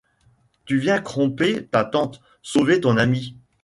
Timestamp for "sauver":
2.41-2.81